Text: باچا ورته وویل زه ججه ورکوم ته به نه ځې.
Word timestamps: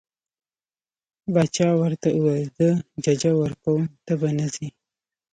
باچا 1.33 1.69
ورته 1.81 2.07
وویل 2.13 2.49
زه 2.57 2.69
ججه 3.03 3.31
ورکوم 3.41 3.81
ته 4.05 4.13
به 4.19 4.29
نه 4.37 4.47
ځې. 4.53 4.67